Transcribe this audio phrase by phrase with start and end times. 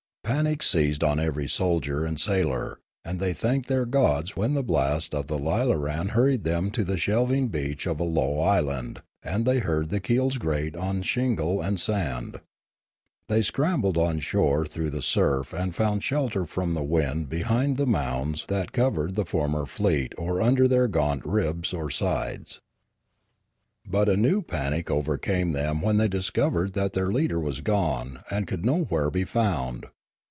[0.23, 5.13] Panic seized on every soldier and sailor, and they thanked their gods when the blast
[5.13, 9.59] of the lilaran hurried them to the shelving beach of a low island and they
[9.59, 12.39] heard the keels grate on shingle and sand.
[13.27, 17.85] They scrambled on shore through the surf and found shelter from the wind behind the
[17.85, 22.61] mounds that 216 Limanora covered the former fleet or under their gaunt ribs or sides.
[23.85, 28.21] But a new panic overcame them when they dis covered that their leader was gone
[28.31, 29.87] and could nowhere be found.